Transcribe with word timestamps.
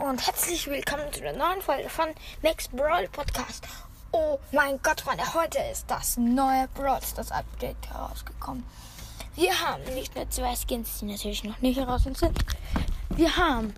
und 0.00 0.26
herzlich 0.26 0.66
willkommen 0.66 1.12
zu 1.12 1.20
der 1.20 1.36
neuen 1.36 1.60
Folge 1.60 1.90
von 1.90 2.06
Max 2.42 2.68
Brawl 2.68 3.06
Podcast. 3.08 3.66
Oh 4.12 4.38
mein 4.50 4.80
Gott, 4.82 5.02
Freunde, 5.02 5.34
heute 5.34 5.58
ist 5.70 5.90
das 5.90 6.16
neue 6.16 6.68
Brawl 6.68 7.02
Stars 7.02 7.30
Update 7.30 7.76
herausgekommen. 7.90 8.64
Wir 9.34 9.52
haben 9.60 9.82
nicht 9.94 10.16
nur 10.16 10.28
zwei 10.30 10.56
Skins, 10.56 11.00
die 11.00 11.04
natürlich 11.04 11.44
noch 11.44 11.60
nicht 11.60 11.78
heraus 11.78 12.04
sind. 12.04 12.18
Wir 13.10 13.36
haben 13.36 13.74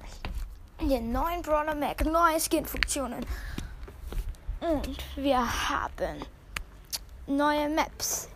den 0.81 1.11
neuen 1.11 1.43
Brawler 1.43 1.75
Mac, 1.75 2.05
neue 2.05 2.39
Skin-Funktionen. 2.39 3.27
Und 4.61 4.99
wir 5.17 5.39
haben 5.69 6.25
neue 7.27 7.69
Maps 7.69 8.29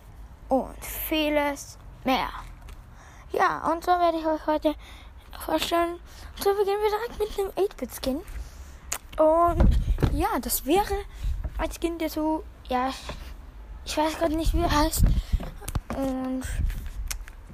und 0.49 0.85
vieles 0.85 1.79
mehr. 2.03 2.31
Ja, 3.31 3.71
und 3.71 3.85
so 3.85 3.93
werde 3.93 4.19
ich 4.19 4.27
euch 4.27 4.47
heute 4.47 4.75
vorstellen. 5.43 5.99
So 6.43 6.55
beginnen 6.55 6.83
wir 6.83 6.91
direkt 6.91 7.19
mit 7.19 7.39
einem 7.39 7.69
8-Bit-Skin. 7.69 8.21
Und 9.19 9.79
ja, 10.13 10.39
das 10.41 10.67
wäre 10.67 10.95
ein 11.59 11.71
Skin, 11.73 11.99
der 11.99 12.11
so, 12.11 12.45
ja, 12.69 12.93
ich 13.85 13.97
weiß 13.97 14.19
gerade 14.19 14.37
nicht, 14.37 14.53
wie 14.55 14.61
er 14.61 14.71
heißt. 14.71 15.05
Und 15.97 16.43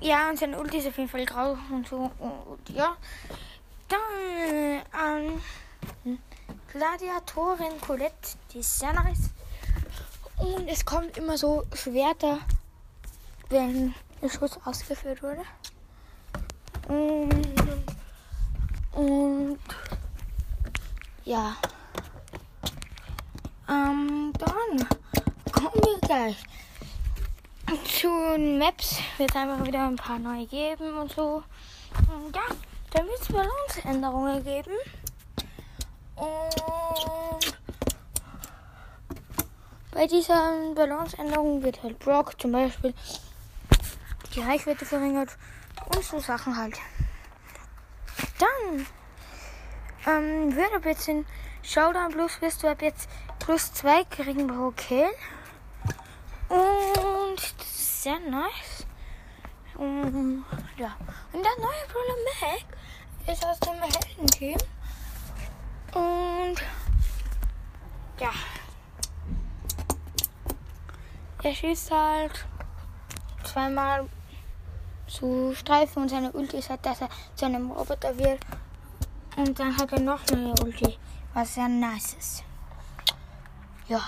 ja, 0.00 0.28
und 0.28 0.38
sein 0.38 0.54
Ulti 0.54 0.78
ist 0.78 0.88
auf 0.88 0.98
jeden 0.98 1.08
Fall 1.08 1.24
grau 1.24 1.56
und 1.70 1.86
so. 1.86 2.10
Und 2.18 2.68
ja, 2.70 2.96
dann 3.88 5.40
ähm, 6.04 6.18
Gladiatorin 6.72 7.80
Colette, 7.80 8.36
die 8.52 8.58
ist 8.58 8.78
sehr 8.78 8.92
nice. 8.92 9.30
Und 10.38 10.66
es 10.66 10.84
kommt 10.84 11.16
immer 11.16 11.38
so 11.38 11.64
Schwerter, 11.74 12.40
wenn 13.48 13.94
der 14.20 14.28
Schuss 14.28 14.58
ausgeführt 14.64 15.22
wurde. 15.22 15.42
Und 16.88 17.41
ja. 21.32 21.56
Ähm, 23.66 24.34
dann 24.38 24.88
kommen 25.50 25.82
wir 25.82 25.98
gleich 26.06 26.36
zu 27.84 28.08
den 28.36 28.58
Maps. 28.58 28.98
Wird 29.16 29.34
einfach 29.34 29.64
wieder 29.64 29.86
ein 29.86 29.96
paar 29.96 30.18
neu 30.18 30.44
geben 30.44 30.98
und 30.98 31.10
so. 31.10 31.42
Und 31.96 32.36
ja, 32.36 32.42
dann 32.90 33.06
wird 33.06 33.20
es 33.20 33.28
Balanceänderungen 33.28 34.44
geben. 34.44 34.72
Und 36.16 37.58
bei 39.92 40.06
dieser 40.06 40.52
Balanceänderung 40.74 41.62
wird 41.62 41.82
halt 41.82 41.98
Brock 41.98 42.38
zum 42.38 42.52
Beispiel 42.52 42.92
die 44.34 44.40
Reichweite 44.40 44.84
verringert 44.84 45.30
und 45.94 46.04
so 46.04 46.18
Sachen 46.18 46.54
halt. 46.58 46.76
Dann 48.38 48.86
ähm, 50.06 50.54
wird 50.54 50.74
ab 50.74 50.84
jetzt 50.84 51.08
in 51.08 51.24
Showdown 51.62 52.10
Plus 52.12 52.40
wirst 52.40 52.62
du 52.62 52.68
ab 52.68 52.82
jetzt 52.82 53.08
plus 53.38 53.72
2 53.72 54.04
kriegen 54.04 54.46
pro 54.46 54.70
Kill. 54.72 55.08
Und 56.48 57.36
das 57.36 57.70
ist 57.70 58.02
sehr 58.02 58.18
nice. 58.18 58.86
Und, 59.76 60.44
ja. 60.76 60.96
Und 61.32 61.42
der 61.44 61.56
neue 61.58 61.86
Brawler 61.88 62.16
Mac 62.40 63.32
ist 63.32 63.44
aus 63.44 63.58
dem 63.60 63.80
Heldenteam. 63.80 64.58
Und 65.94 66.62
ja. 68.20 68.30
Er 71.42 71.54
schießt 71.54 71.90
halt 71.90 72.44
zweimal 73.44 74.08
zu 75.06 75.52
Streifen 75.54 76.02
und 76.02 76.08
seine 76.08 76.32
Ulti 76.32 76.58
ist 76.58 76.70
halt, 76.70 76.84
dass 76.86 77.00
er 77.00 77.08
zu 77.34 77.46
einem 77.46 77.70
Roboter 77.70 78.16
wird. 78.16 78.40
Und 79.36 79.58
dann 79.58 79.76
hat 79.76 79.92
er 79.92 80.00
noch 80.00 80.20
eine 80.30 80.52
Ulti, 80.62 80.98
was 81.32 81.54
sehr 81.54 81.68
nice 81.68 82.14
ist. 82.14 82.44
Ja, 83.88 84.00